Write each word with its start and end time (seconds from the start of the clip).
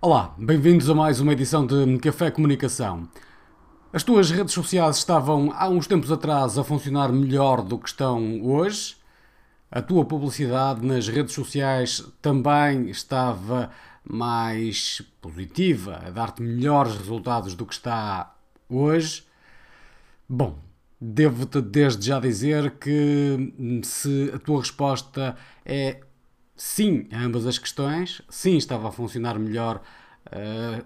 Olá, 0.00 0.32
bem-vindos 0.38 0.88
a 0.88 0.94
mais 0.94 1.18
uma 1.18 1.32
edição 1.32 1.66
de 1.66 1.98
Café 1.98 2.30
Comunicação. 2.30 3.08
As 3.92 4.04
tuas 4.04 4.30
redes 4.30 4.54
sociais 4.54 4.96
estavam 4.96 5.50
há 5.52 5.68
uns 5.68 5.88
tempos 5.88 6.12
atrás 6.12 6.56
a 6.56 6.62
funcionar 6.62 7.10
melhor 7.10 7.62
do 7.62 7.76
que 7.76 7.88
estão 7.88 8.40
hoje. 8.44 8.96
A 9.68 9.82
tua 9.82 10.04
publicidade 10.04 10.86
nas 10.86 11.08
redes 11.08 11.34
sociais 11.34 12.06
também 12.22 12.88
estava 12.88 13.72
mais 14.04 15.02
positiva, 15.20 16.00
a 16.06 16.10
dar-te 16.10 16.42
melhores 16.42 16.96
resultados 16.96 17.56
do 17.56 17.66
que 17.66 17.74
está 17.74 18.36
hoje. 18.68 19.24
Bom, 20.28 20.60
devo-te 21.00 21.60
desde 21.60 22.06
já 22.06 22.20
dizer 22.20 22.70
que 22.78 23.52
se 23.82 24.30
a 24.32 24.38
tua 24.38 24.60
resposta 24.60 25.36
é 25.64 26.02
sim 26.58 27.06
a 27.12 27.20
ambas 27.22 27.46
as 27.46 27.56
questões, 27.56 28.20
sim 28.28 28.56
estava 28.56 28.88
a 28.88 28.92
funcionar 28.92 29.38
melhor 29.38 29.80
uh, 30.26 30.84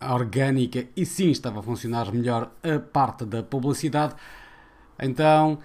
a 0.00 0.14
orgânica 0.14 0.86
e 0.96 1.04
sim 1.04 1.30
estava 1.30 1.58
a 1.58 1.62
funcionar 1.62 2.12
melhor 2.12 2.52
a 2.62 2.78
parte 2.78 3.24
da 3.24 3.42
publicidade, 3.42 4.14
então 4.98 5.58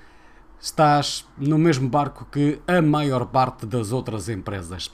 estás 0.60 1.26
no 1.38 1.60
mesmo 1.60 1.88
barco 1.88 2.26
que 2.26 2.60
a 2.68 2.82
maior 2.82 3.28
parte 3.28 3.66
das 3.68 3.92
outras 3.92 4.28
empresas. 4.30 4.90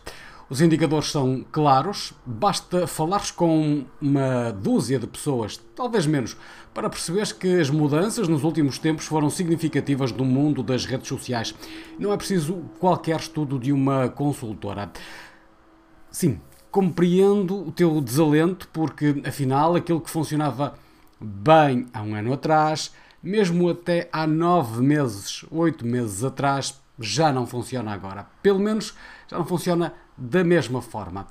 Os 0.50 0.62
indicadores 0.62 1.12
são 1.12 1.46
claros, 1.52 2.12
basta 2.26 2.88
falares 2.88 3.30
com 3.30 3.86
uma 4.02 4.52
dúzia 4.52 4.98
de 4.98 5.06
pessoas, 5.06 5.58
talvez 5.76 6.08
menos, 6.08 6.36
para 6.74 6.90
perceberes 6.90 7.32
que 7.32 7.60
as 7.60 7.70
mudanças 7.70 8.28
nos 8.28 8.44
últimos 8.44 8.80
tempos 8.80 9.06
foram 9.06 9.30
significativas 9.30 10.12
no 10.12 10.26
mundo 10.26 10.64
das 10.64 10.86
redes 10.86 11.08
sociais. 11.08 11.54
Não 12.00 12.12
é 12.12 12.18
preciso 12.18 12.64
qualquer 12.80 13.20
estudo 13.20 13.60
de 13.60 13.72
uma 13.72 14.10
consultora. 14.10 14.92
Sim, 16.10 16.42
compreendo 16.72 17.68
o 17.68 17.72
teu 17.72 18.02
desalento, 18.02 18.68
porque 18.74 19.22
afinal 19.24 19.76
aquilo 19.76 20.02
que 20.02 20.10
funcionava 20.10 20.74
bem 21.22 21.86
há 21.94 22.02
um 22.02 22.16
ano 22.16 22.34
atrás, 22.34 22.92
mesmo 23.22 23.70
até 23.70 24.10
há 24.12 24.26
nove 24.26 24.82
meses, 24.82 25.46
oito 25.52 25.86
meses 25.86 26.24
atrás, 26.24 26.82
já 27.00 27.32
não 27.32 27.46
funciona 27.46 27.92
agora. 27.92 28.28
Pelo 28.42 28.60
menos 28.60 28.94
já 29.28 29.38
não 29.38 29.46
funciona 29.46 29.94
da 30.18 30.44
mesma 30.44 30.82
forma. 30.82 31.28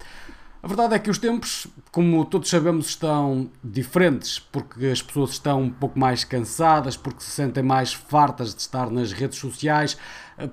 A 0.60 0.66
verdade 0.66 0.94
é 0.94 0.98
que 0.98 1.08
os 1.08 1.18
tempos, 1.18 1.68
como 1.92 2.24
todos 2.24 2.50
sabemos, 2.50 2.88
estão 2.88 3.48
diferentes, 3.62 4.40
porque 4.40 4.86
as 4.86 5.00
pessoas 5.00 5.30
estão 5.30 5.62
um 5.62 5.70
pouco 5.70 5.96
mais 5.96 6.24
cansadas, 6.24 6.96
porque 6.96 7.22
se 7.22 7.30
sentem 7.30 7.62
mais 7.62 7.92
fartas 7.92 8.54
de 8.56 8.62
estar 8.62 8.90
nas 8.90 9.12
redes 9.12 9.38
sociais, 9.38 9.96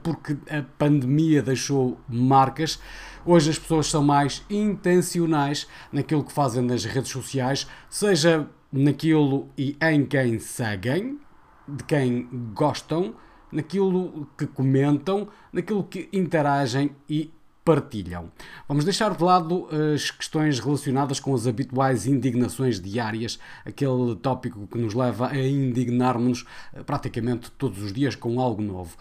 porque 0.03 0.37
a 0.47 0.61
pandemia 0.77 1.41
deixou 1.41 1.99
marcas. 2.07 2.79
Hoje 3.25 3.49
as 3.49 3.57
pessoas 3.57 3.87
são 3.87 4.03
mais 4.03 4.43
intencionais 4.47 5.67
naquilo 5.91 6.23
que 6.23 6.31
fazem 6.31 6.61
nas 6.61 6.85
redes 6.85 7.09
sociais, 7.09 7.67
seja 7.89 8.47
naquilo 8.71 9.49
e 9.57 9.75
em 9.81 10.05
quem 10.05 10.37
seguem, 10.37 11.19
de 11.67 11.83
quem 11.83 12.29
gostam, 12.53 13.15
naquilo 13.51 14.27
que 14.37 14.47
comentam, 14.47 15.27
naquilo 15.51 15.83
que 15.83 16.09
interagem 16.11 16.91
e 17.09 17.31
partilham. 17.65 18.31
Vamos 18.67 18.85
deixar 18.85 19.15
de 19.15 19.23
lado 19.23 19.67
as 19.93 20.11
questões 20.11 20.59
relacionadas 20.59 21.19
com 21.19 21.33
as 21.33 21.47
habituais 21.47 22.05
indignações 22.05 22.79
diárias, 22.79 23.39
aquele 23.65 24.15
tópico 24.17 24.67
que 24.67 24.77
nos 24.77 24.93
leva 24.93 25.29
a 25.29 25.37
indignar-nos 25.37 26.45
eh, 26.73 26.83
praticamente 26.83 27.51
todos 27.51 27.81
os 27.81 27.91
dias 27.91 28.15
com 28.15 28.39
algo 28.39 28.61
novo. 28.61 28.95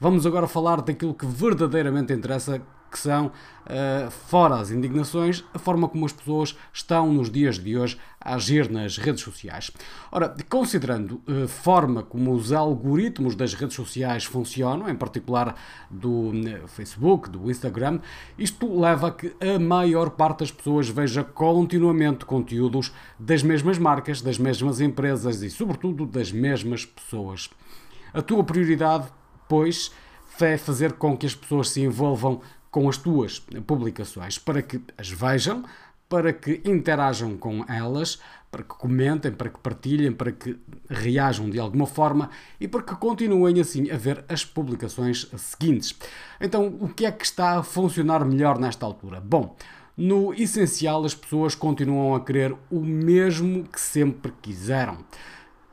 Vamos 0.00 0.26
agora 0.26 0.48
falar 0.48 0.82
daquilo 0.82 1.14
que 1.14 1.26
verdadeiramente 1.26 2.12
interessa, 2.12 2.60
que 2.90 2.98
são, 2.98 3.26
uh, 3.26 4.10
fora 4.10 4.56
as 4.56 4.70
indignações, 4.70 5.44
a 5.52 5.58
forma 5.58 5.88
como 5.88 6.06
as 6.06 6.12
pessoas 6.12 6.56
estão 6.72 7.12
nos 7.12 7.30
dias 7.30 7.58
de 7.58 7.76
hoje 7.76 7.98
a 8.20 8.34
agir 8.34 8.70
nas 8.70 8.96
redes 8.96 9.22
sociais. 9.22 9.70
Ora, 10.10 10.34
considerando 10.48 11.20
a 11.26 11.44
uh, 11.44 11.48
forma 11.48 12.02
como 12.02 12.32
os 12.32 12.52
algoritmos 12.52 13.34
das 13.34 13.54
redes 13.54 13.76
sociais 13.76 14.24
funcionam, 14.24 14.88
em 14.88 14.94
particular 14.94 15.54
do 15.90 16.30
uh, 16.30 16.68
Facebook, 16.68 17.28
do 17.28 17.50
Instagram, 17.50 18.00
isto 18.38 18.78
leva 18.78 19.08
a 19.08 19.12
que 19.12 19.34
a 19.40 19.58
maior 19.58 20.10
parte 20.10 20.40
das 20.40 20.50
pessoas 20.50 20.88
veja 20.88 21.22
continuamente 21.22 22.24
conteúdos 22.24 22.92
das 23.18 23.42
mesmas 23.42 23.78
marcas, 23.78 24.22
das 24.22 24.38
mesmas 24.38 24.80
empresas 24.80 25.42
e, 25.42 25.50
sobretudo, 25.50 26.06
das 26.06 26.32
mesmas 26.32 26.84
pessoas. 26.84 27.50
A 28.12 28.22
tua 28.22 28.42
prioridade, 28.42 29.08
pois, 29.48 29.92
é 30.40 30.56
fazer 30.56 30.92
com 30.92 31.16
que 31.16 31.26
as 31.26 31.34
pessoas 31.34 31.70
se 31.70 31.80
envolvam 31.80 32.40
com 32.70 32.88
as 32.88 32.96
tuas 32.96 33.38
publicações 33.66 34.38
para 34.38 34.62
que 34.62 34.80
as 34.96 35.10
vejam, 35.10 35.64
para 36.08 36.32
que 36.32 36.60
interajam 36.64 37.36
com 37.36 37.64
elas, 37.68 38.18
para 38.50 38.62
que 38.62 38.70
comentem, 38.70 39.30
para 39.30 39.50
que 39.50 39.58
partilhem, 39.58 40.12
para 40.12 40.32
que 40.32 40.58
reajam 40.88 41.50
de 41.50 41.58
alguma 41.58 41.86
forma 41.86 42.30
e 42.58 42.66
para 42.66 42.82
que 42.82 42.94
continuem 42.96 43.60
assim 43.60 43.90
a 43.90 43.96
ver 43.96 44.24
as 44.28 44.44
publicações 44.44 45.28
seguintes. 45.36 45.94
Então, 46.40 46.66
o 46.80 46.88
que 46.88 47.04
é 47.04 47.12
que 47.12 47.24
está 47.24 47.58
a 47.58 47.62
funcionar 47.62 48.24
melhor 48.24 48.58
nesta 48.58 48.86
altura? 48.86 49.20
Bom, 49.20 49.54
no 49.96 50.32
essencial, 50.32 51.04
as 51.04 51.14
pessoas 51.14 51.54
continuam 51.54 52.14
a 52.14 52.24
querer 52.24 52.54
o 52.70 52.80
mesmo 52.80 53.64
que 53.64 53.80
sempre 53.80 54.32
quiseram. 54.40 54.98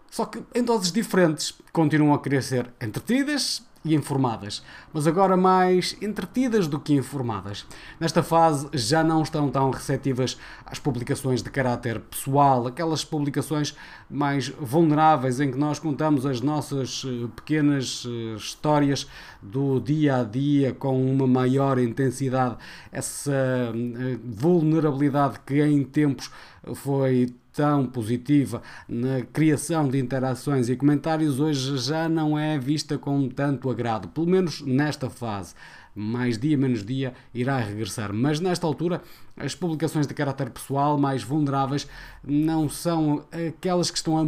Só 0.10 0.26
que 0.26 0.42
em 0.54 0.64
doses 0.64 0.92
diferentes. 0.92 1.54
Continuam 1.72 2.14
a 2.14 2.22
querer 2.22 2.42
ser 2.42 2.72
entretidas, 2.82 3.62
e 3.86 3.94
informadas, 3.94 4.64
mas 4.92 5.06
agora 5.06 5.38
mais 5.38 5.96
entretidas 6.02 6.68
do 6.68 6.80
que 6.80 6.94
informadas. 6.94 7.66
Nesta 8.00 8.24
fase 8.24 8.68
já 8.74 9.04
não 9.04 9.22
estão 9.22 9.48
tão 9.50 9.70
receptivas 9.70 10.38
às 10.66 10.80
publicações 10.80 11.44
de 11.44 11.52
caráter 11.52 12.00
pessoal, 12.00 12.66
aquelas 12.66 13.06
publicações 13.06 13.78
mais 14.10 14.50
vulneráveis 14.50 15.40
em 15.40 15.52
que 15.52 15.58
nós 15.58 15.78
contamos 15.78 16.26
as 16.26 16.42
nossas 16.42 17.04
eh, 17.06 17.28
pequenas 17.36 18.06
eh, 18.08 18.36
histórias 18.36 19.08
do 19.42 19.80
dia 19.80 20.18
a 20.18 20.24
dia 20.24 20.74
com 20.74 21.00
uma 21.06 21.28
maior 21.28 21.78
intensidade, 21.78 22.58
essa 22.92 23.32
eh, 23.32 24.18
vulnerabilidade 24.24 25.40
que 25.46 25.62
em 25.62 25.84
tempos 25.84 26.32
foi 26.74 27.34
tão 27.54 27.86
positiva 27.86 28.62
na 28.88 29.22
criação 29.22 29.88
de 29.88 29.98
interações 29.98 30.68
e 30.68 30.76
comentários 30.76 31.40
hoje 31.40 31.78
já 31.78 32.10
não 32.10 32.38
é 32.38 32.60
vista 32.60 32.98
com 32.98 33.30
tanto 33.30 33.70
agrado, 33.70 34.10
pelo 34.10 34.28
menos 34.28 34.62
nesta 34.62 35.10
fase. 35.10 35.56
Mais 35.96 36.38
dia 36.38 36.58
menos 36.58 36.84
dia 36.84 37.14
irá 37.34 37.58
regressar, 37.58 38.12
mas 38.14 38.42
nesta 38.42 38.68
altura 38.68 39.02
as 39.38 39.56
publicações 39.56 40.06
de 40.06 40.14
caráter 40.14 40.50
pessoal 40.50 40.98
mais 40.98 41.24
vulneráveis 41.24 41.88
não 42.22 42.68
são 42.68 43.26
aquelas 43.32 43.90
que 43.90 43.98
estão 43.98 44.18
a 44.18 44.24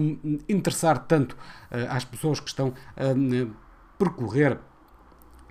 interessar 0.48 1.00
tanto 1.00 1.36
eh, 1.70 1.86
às 1.90 2.06
pessoas 2.06 2.40
que 2.40 2.48
estão 2.48 2.74
a 2.96 3.08
eh, 3.08 3.48
percorrer 3.98 4.58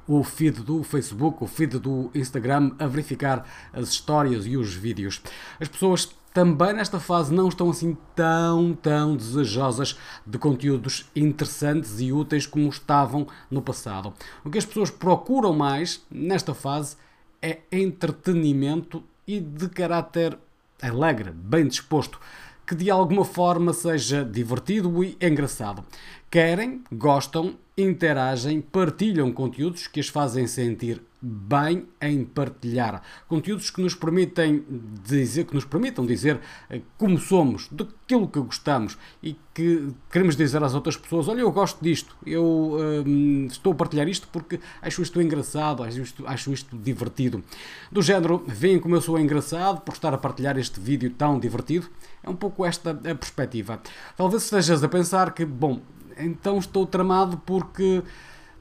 o 0.09 0.23
feed 0.23 0.63
do 0.63 0.83
Facebook, 0.83 1.43
o 1.43 1.47
feed 1.47 1.79
do 1.79 2.11
Instagram, 2.15 2.73
a 2.79 2.87
verificar 2.87 3.47
as 3.73 3.89
histórias 3.89 4.47
e 4.47 4.57
os 4.57 4.73
vídeos. 4.73 5.21
As 5.61 5.69
pessoas 5.69 6.15
também 6.37 6.75
nesta 6.75 7.01
fase 7.01 7.33
não 7.33 7.49
estão 7.49 7.71
assim 7.71 7.97
tão, 8.15 8.75
tão 8.75 9.17
desejosas 9.17 9.99
de 10.27 10.37
conteúdos 10.37 11.07
interessantes 11.17 11.99
e 11.99 12.13
úteis 12.13 12.45
como 12.45 12.69
estavam 12.69 13.27
no 13.51 13.63
passado. 13.63 14.13
O 14.45 14.51
que 14.51 14.59
as 14.59 14.67
pessoas 14.67 14.91
procuram 14.91 15.55
mais 15.55 16.05
nesta 16.11 16.53
fase 16.53 16.99
é 17.41 17.61
entretenimento 17.73 19.03
e 19.27 19.41
de 19.41 19.67
caráter 19.71 20.37
alegre, 20.83 21.31
bem 21.31 21.67
disposto, 21.67 22.21
que 22.67 22.75
de 22.75 22.91
alguma 22.91 23.25
forma 23.25 23.73
seja 23.73 24.23
divertido 24.23 25.03
e 25.03 25.17
engraçado. 25.19 25.87
Querem, 26.31 26.84
gostam, 26.93 27.55
interagem, 27.78 28.60
partilham 28.60 29.33
conteúdos 29.33 29.87
que 29.87 30.01
as 30.01 30.09
fazem 30.09 30.47
sentir 30.47 31.01
bem 31.21 31.86
em 32.01 32.24
partilhar. 32.24 33.03
Conteúdos 33.27 33.71
que 33.71 33.80
nos 33.80 33.95
permitem 33.95 34.65
dizer, 35.04 35.45
que 35.45 35.54
nos 35.54 35.65
permitam 35.65 36.04
dizer 36.04 36.41
eh, 36.68 36.83
como 36.98 37.18
somos, 37.18 37.68
daquilo 37.71 38.28
que 38.28 38.39
gostamos 38.39 38.98
e 39.22 39.36
que 39.54 39.92
queremos 40.10 40.36
dizer 40.36 40.63
às 40.63 40.74
outras 40.74 40.97
pessoas, 40.97 41.28
olha, 41.28 41.41
eu 41.41 41.51
gosto 41.51 41.83
disto, 41.83 42.15
eu 42.24 42.77
hum, 43.07 43.47
estou 43.51 43.72
a 43.72 43.77
partilhar 43.77 44.09
isto 44.09 44.28
porque 44.30 44.60
acho 44.83 45.03
isto 45.03 45.21
engraçado, 45.21 45.83
acho 45.83 46.01
isto, 46.01 46.27
acho 46.27 46.53
isto 46.53 46.77
divertido. 46.77 47.42
Do 47.91 48.03
género, 48.03 48.45
veem 48.47 48.78
como 48.78 48.95
eu 48.95 49.01
sou 49.01 49.19
engraçado 49.19 49.80
por 49.80 49.95
estar 49.95 50.12
a 50.12 50.19
partilhar 50.19 50.59
este 50.59 50.78
vídeo 50.78 51.10
tão 51.10 51.39
divertido. 51.41 51.89
É 52.22 52.28
um 52.28 52.36
pouco 52.36 52.65
esta 52.65 52.91
a 52.91 53.15
perspectiva. 53.15 53.80
Talvez 54.16 54.45
estejas 54.45 54.83
a 54.84 54.89
pensar 54.89 55.33
que, 55.33 55.45
bom, 55.45 55.80
então 56.19 56.59
estou 56.59 56.86
tramado 56.86 57.39
porque 57.39 58.03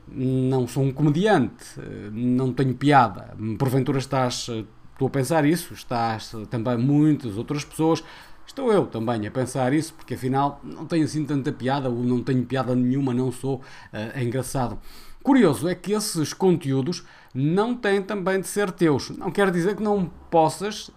não 0.07 0.67
sou 0.67 0.83
um 0.83 0.91
comediante, 0.91 1.79
não 2.11 2.53
tenho 2.53 2.75
piada. 2.75 3.35
Porventura 3.57 3.99
estás 3.99 4.49
tu 4.97 5.05
a 5.05 5.09
pensar 5.09 5.45
isso, 5.45 5.73
estás 5.73 6.33
também 6.49 6.77
muitas 6.77 7.37
outras 7.37 7.63
pessoas. 7.63 8.03
Estou 8.47 8.71
eu 8.71 8.85
também 8.85 9.25
a 9.27 9.31
pensar 9.31 9.73
isso, 9.73 9.93
porque 9.93 10.13
afinal 10.13 10.61
não 10.63 10.85
tenho 10.85 11.03
assim 11.03 11.25
tanta 11.25 11.51
piada, 11.51 11.89
ou 11.89 12.03
não 12.03 12.21
tenho 12.21 12.45
piada 12.45 12.75
nenhuma, 12.75 13.13
não 13.13 13.31
sou 13.31 13.55
uh, 13.57 14.19
engraçado. 14.19 14.79
Curioso 15.23 15.67
é 15.67 15.73
que 15.73 15.93
esses 15.93 16.33
conteúdos 16.33 17.03
não 17.33 17.75
têm 17.75 18.01
também 18.01 18.39
de 18.39 18.47
ser 18.47 18.71
teus. 18.71 19.09
Não 19.09 19.31
quer 19.31 19.49
dizer 19.49 19.75
que 19.75 19.81
não 19.81 20.05
possas 20.29 20.91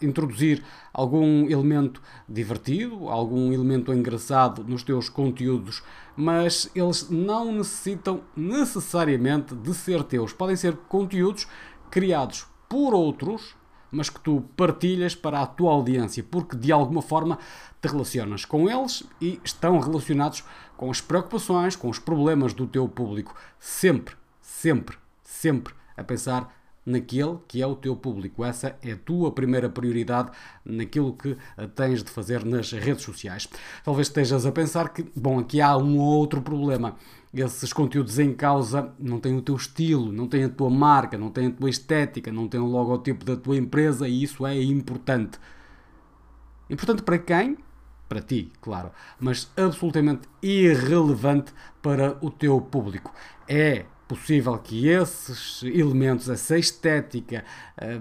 introduzir 0.00 0.62
algum 0.92 1.48
elemento 1.48 2.00
divertido, 2.28 3.08
algum 3.08 3.52
elemento 3.52 3.92
engraçado 3.92 4.64
nos 4.64 4.82
teus 4.82 5.08
conteúdos, 5.08 5.82
mas 6.16 6.70
eles 6.74 7.10
não 7.10 7.52
necessitam 7.52 8.22
necessariamente 8.36 9.54
de 9.54 9.74
ser 9.74 10.02
teus. 10.04 10.32
Podem 10.32 10.56
ser 10.56 10.76
conteúdos 10.88 11.46
criados 11.90 12.46
por 12.68 12.94
outros, 12.94 13.54
mas 13.90 14.10
que 14.10 14.20
tu 14.20 14.42
partilhas 14.56 15.14
para 15.14 15.40
a 15.40 15.46
tua 15.46 15.72
audiência, 15.72 16.22
porque 16.22 16.56
de 16.56 16.72
alguma 16.72 17.02
forma 17.02 17.38
te 17.80 17.88
relacionas 17.88 18.44
com 18.44 18.68
eles 18.68 19.04
e 19.20 19.40
estão 19.44 19.78
relacionados 19.78 20.44
com 20.76 20.90
as 20.90 21.00
preocupações, 21.00 21.76
com 21.76 21.88
os 21.88 21.98
problemas 21.98 22.52
do 22.52 22.66
teu 22.66 22.88
público. 22.88 23.34
Sempre, 23.58 24.14
sempre, 24.40 24.96
sempre 25.22 25.74
a 25.96 26.04
pensar 26.04 26.55
naquele 26.86 27.36
que 27.48 27.60
é 27.60 27.66
o 27.66 27.74
teu 27.74 27.96
público. 27.96 28.44
Essa 28.44 28.78
é 28.80 28.92
a 28.92 28.96
tua 28.96 29.32
primeira 29.32 29.68
prioridade 29.68 30.30
naquilo 30.64 31.12
que 31.12 31.36
tens 31.74 32.02
de 32.02 32.10
fazer 32.10 32.44
nas 32.44 32.70
redes 32.70 33.02
sociais. 33.02 33.48
Talvez 33.84 34.06
estejas 34.06 34.46
a 34.46 34.52
pensar 34.52 34.90
que, 34.90 35.04
bom, 35.16 35.40
aqui 35.40 35.60
há 35.60 35.76
um 35.76 35.98
outro 35.98 36.40
problema. 36.40 36.94
Esses 37.34 37.72
conteúdos 37.72 38.18
em 38.18 38.32
causa 38.32 38.94
não 38.98 39.18
têm 39.20 39.36
o 39.36 39.42
teu 39.42 39.56
estilo, 39.56 40.12
não 40.12 40.26
têm 40.28 40.44
a 40.44 40.48
tua 40.48 40.70
marca, 40.70 41.18
não 41.18 41.28
têm 41.28 41.48
a 41.48 41.50
tua 41.50 41.68
estética, 41.68 42.32
não 42.32 42.48
têm 42.48 42.60
o 42.60 42.66
logotipo 42.66 43.24
da 43.24 43.36
tua 43.36 43.56
empresa 43.56 44.08
e 44.08 44.22
isso 44.22 44.46
é 44.46 44.62
importante. 44.62 45.38
Importante 46.70 47.02
para 47.02 47.18
quem? 47.18 47.58
Para 48.08 48.22
ti, 48.22 48.52
claro, 48.60 48.92
mas 49.18 49.50
absolutamente 49.56 50.28
irrelevante 50.40 51.52
para 51.82 52.16
o 52.20 52.30
teu 52.30 52.60
público. 52.60 53.12
É 53.48 53.84
possível 54.08 54.56
que 54.58 54.88
esses 54.88 55.62
elementos, 55.62 56.28
essa 56.28 56.58
estética, 56.58 57.44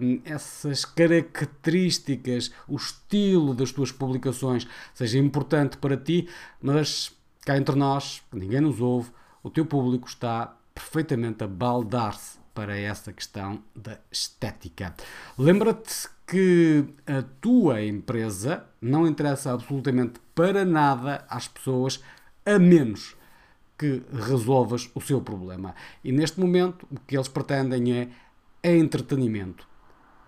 hum, 0.02 0.22
essas 0.24 0.86
características, 0.86 2.52
o 2.68 2.76
estilo 2.76 3.54
das 3.54 3.72
tuas 3.72 3.92
publicações 3.92 4.68
seja 4.94 5.18
importante 5.18 5.78
para 5.78 5.98
ti, 5.98 6.30
mas 6.62 7.12
cá 7.46 7.58
entre 7.58 7.76
nós, 7.76 8.22
ninguém 8.32 8.62
nos 8.62 8.80
ouve, 8.80 9.12
o 9.44 9.50
teu 9.50 9.66
público 9.66 10.08
está 10.08 10.56
perfeitamente 10.74 11.44
a 11.44 11.48
baldar-se 11.48 12.40
para 12.54 12.78
essa 12.78 13.12
questão 13.12 13.62
da 13.76 14.00
estética. 14.12 14.96
Lembra-te 15.38 16.08
que 16.26 16.86
a 17.06 17.22
tua 17.42 17.84
empresa 17.84 18.66
não 18.82 19.06
interessa 19.06 19.54
absolutamente 19.54 20.20
para 20.34 20.66
nada 20.66 21.26
às 21.30 21.48
pessoas, 21.48 22.02
a 22.46 22.58
menos 22.58 23.16
que 23.78 24.04
resolvas 24.14 24.90
o 24.96 25.02
seu 25.02 25.22
problema. 25.22 25.76
E 26.04 26.12
neste 26.12 26.40
momento 26.40 26.88
o 26.92 27.00
que 27.00 27.16
eles 27.16 27.28
pretendem 27.28 27.94
é, 28.64 28.78
entretenimento. 28.78 29.68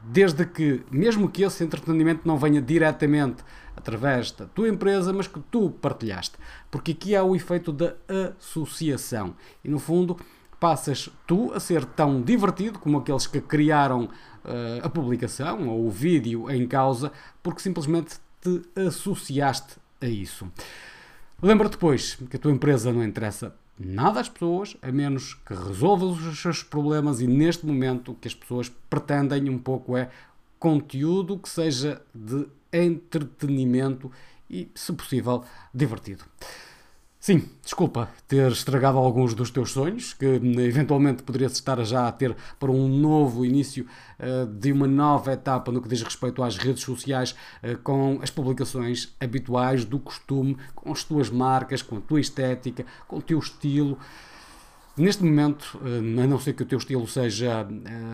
Desde 0.02 0.46
que, 0.46 0.84
mesmo 0.92 1.30
que 1.30 1.44
esse 1.44 1.64
entretenimento 1.64 2.28
não 2.28 2.38
venha 2.38 2.62
diretamente 2.62 3.44
através 3.76 4.32
da 4.32 4.46
tua 4.46 4.70
empresa, 4.70 5.12
mas 5.12 5.28
que 5.28 5.40
tu 5.52 5.70
partilhaste. 5.70 6.38
Porque 6.70 6.92
aqui 6.92 7.16
há 7.16 7.24
o 7.24 7.36
efeito 7.36 7.72
da 7.72 7.96
associação. 8.38 9.36
E 9.64 9.70
no 9.70 9.80
fundo, 9.80 10.18
passas 10.60 11.10
tu 11.26 11.52
a 11.54 11.60
ser 11.60 11.86
tão 11.86 12.22
divertido 12.22 12.80
como 12.80 12.98
aqueles 12.98 13.28
que 13.28 13.42
criaram 13.42 14.06
uh, 14.06 14.10
a 14.84 14.90
publicação 14.90 15.68
ou 15.68 15.88
o 15.88 15.92
vídeo 15.92 16.50
em 16.50 16.68
causa, 16.68 17.12
porque 17.42 17.62
simplesmente 17.62 18.18
te 18.42 18.62
associaste 18.76 19.76
a 20.02 20.08
isso. 20.08 20.48
Lembra 21.42 21.70
depois 21.70 22.16
que 22.30 22.36
a 22.36 22.40
tua 22.40 22.52
empresa 22.52 22.92
não 22.92 23.04
interessa 23.04 23.54
nada 23.80 24.20
às 24.20 24.28
pessoas, 24.28 24.76
a 24.82 24.92
menos 24.92 25.36
que 25.36 25.54
resolvas 25.54 26.20
os 26.26 26.42
seus 26.42 26.64
problemas 26.64 27.22
e 27.22 27.28
neste 27.28 27.64
momento 27.64 28.12
o 28.12 28.16
que 28.16 28.28
as 28.28 28.34
pessoas 28.34 28.72
pretendem 28.90 29.48
um 29.48 29.60
pouco 29.60 29.96
é 29.96 30.10
conteúdo 30.58 31.38
que 31.38 31.48
seja 31.48 32.02
de 32.14 32.48
entretenimento 32.74 34.12
e, 34.50 34.72
se 34.74 34.92
possível, 34.94 35.44
divertido. 35.72 36.24
Sim, 37.20 37.50
desculpa 37.64 38.10
ter 38.28 38.52
estragado 38.52 38.98
alguns 38.98 39.34
dos 39.34 39.50
teus 39.50 39.72
sonhos, 39.72 40.14
que 40.14 40.26
eventualmente 40.26 41.24
poderias 41.24 41.54
estar 41.54 41.84
já 41.84 42.08
a 42.08 42.12
ter 42.12 42.36
para 42.60 42.72
um 42.72 42.88
novo 42.88 43.44
início 43.44 43.88
uh, 44.20 44.46
de 44.46 44.72
uma 44.72 44.88
nova 44.88 45.34
etapa 45.34 45.72
no 45.72 45.82
que 45.82 45.90
diz 45.90 46.02
respeito 46.04 46.44
às 46.44 46.58
redes 46.58 46.84
sociais, 46.84 47.36
uh, 47.64 47.78
com 47.80 48.20
as 48.22 48.30
publicações 48.30 49.16
habituais 49.20 49.84
do 49.84 50.00
costume, 50.00 50.58
com 50.76 50.92
as 50.92 51.04
tuas 51.04 51.30
marcas, 51.30 51.82
com 51.82 51.98
a 51.98 52.02
tua 52.02 52.22
estética, 52.22 52.86
com 53.08 53.18
o 53.18 53.22
teu 53.22 53.40
estilo. 53.40 53.98
Neste 54.96 55.24
momento, 55.24 55.80
uh, 55.82 56.22
a 56.22 56.28
não 56.28 56.40
ser 56.40 56.54
que 56.54 56.64
o 56.64 56.68
teu 56.68 56.78
estilo 56.78 57.08
seja 57.08 57.68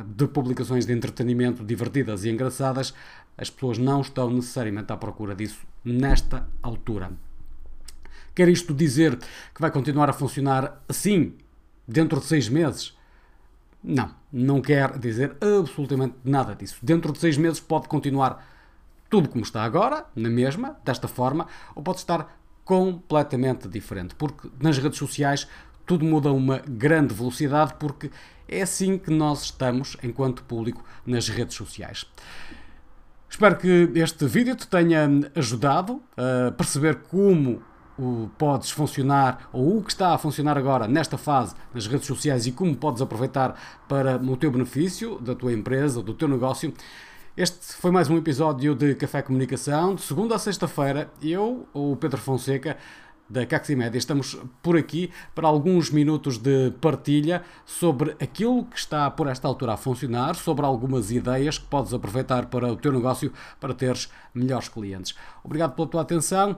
de 0.08 0.28
publicações 0.28 0.86
de 0.86 0.94
entretenimento 0.94 1.64
divertidas 1.64 2.24
e 2.24 2.30
engraçadas, 2.30 2.94
as 3.38 3.50
pessoas 3.50 3.78
não 3.78 4.00
estão 4.00 4.30
necessariamente 4.30 4.94
à 4.94 4.98
procura 4.98 5.36
disso 5.36 5.60
nesta 5.84 6.48
altura. 6.62 7.12
Quer 8.36 8.50
isto 8.50 8.74
dizer 8.74 9.18
que 9.54 9.62
vai 9.62 9.70
continuar 9.70 10.10
a 10.10 10.14
funcionar 10.14 10.84
assim 10.88 11.36
dentro 11.88 12.20
de 12.20 12.26
seis 12.26 12.50
meses? 12.50 12.98
Não, 13.84 14.16
não 14.32 14.62
quer 14.62 14.98
dizer 14.98 15.36
absolutamente 15.42 16.16
nada 16.24 16.56
disso. 16.56 16.78
Dentro 16.82 17.12
de 17.12 17.20
seis 17.20 17.38
meses 17.38 17.60
pode 17.60 17.88
continuar 17.88 18.44
tudo 19.10 19.30
como 19.30 19.44
está 19.44 19.64
agora, 19.64 20.06
na 20.16 20.30
mesma, 20.30 20.78
desta 20.84 21.08
forma, 21.08 21.48
ou 21.76 21.84
pode 21.84 22.00
estar 22.00 22.40
completamente 22.64 23.68
diferente, 23.68 24.16
porque 24.16 24.50
nas 24.60 24.78
redes 24.78 24.98
sociais 24.98 25.48
tudo 25.86 26.06
muda 26.06 26.30
a 26.30 26.34
uma 26.34 26.60
grande 26.60 27.14
velocidade, 27.14 27.76
porque 27.78 28.10
é 28.48 28.62
assim 28.62 28.98
que 28.98 29.12
nós 29.12 29.44
estamos 29.44 29.98
enquanto 30.02 30.44
público 30.46 30.84
nas 31.06 31.28
redes 31.28 31.56
sociais. 31.56 32.06
Espero 33.30 33.58
que 33.58 33.92
este 33.96 34.26
vídeo 34.26 34.56
te 34.56 34.66
tenha 34.68 35.08
ajudado 35.36 36.02
a 36.16 36.52
perceber 36.52 37.04
como 37.04 37.62
o 37.98 38.30
podes 38.38 38.72
funcionar 38.72 39.50
ou 39.52 39.78
o 39.78 39.84
que 39.84 39.92
está 39.92 40.14
a 40.14 40.18
funcionar 40.18 40.58
agora 40.58 40.88
nesta 40.88 41.18
fase 41.18 41.56
nas 41.74 41.88
redes 41.88 42.08
sociais 42.08 42.48
e 42.48 42.52
como 42.52 42.76
podes 42.76 43.02
aproveitar 43.02 43.56
para 43.88 44.18
o 44.18 44.38
teu 44.38 44.52
benefício, 44.52 45.20
da 45.20 45.36
tua 45.36 45.54
empresa, 45.54 46.02
do 46.02 46.14
teu 46.14 46.28
negócio. 46.28 46.74
Este 47.36 47.74
foi 47.74 47.92
mais 47.92 48.10
um 48.10 48.18
episódio 48.18 48.76
de 48.76 48.94
Café 48.96 49.22
Comunicação, 49.22 49.96
de 49.96 50.02
segunda 50.02 50.36
a 50.36 50.40
sexta-feira. 50.40 51.12
Eu, 51.22 51.68
o 51.74 51.96
Pedro 51.96 52.22
Fonseca, 52.22 52.78
da 53.28 53.46
Caximédia, 53.46 53.98
estamos 53.98 54.38
por 54.62 54.78
aqui 54.78 55.10
para 55.34 55.48
alguns 55.48 55.90
minutos 55.90 56.38
de 56.38 56.72
partilha 56.80 57.42
sobre 57.66 58.12
aquilo 58.22 58.66
que 58.66 58.78
está 58.78 59.10
por 59.10 59.28
esta 59.28 59.48
altura 59.48 59.74
a 59.74 59.78
funcionar, 59.78 60.36
sobre 60.36 60.64
algumas 60.64 61.10
ideias 61.10 61.58
que 61.58 61.66
podes 61.66 61.94
aproveitar 61.94 62.46
para 62.46 62.72
o 62.72 62.76
teu 62.76 62.92
negócio 62.92 63.34
para 63.60 63.74
teres 63.74 64.10
melhores 64.34 64.70
clientes. 64.70 65.16
Obrigado 65.44 65.74
pela 65.74 65.88
tua 65.88 66.02
atenção 66.02 66.58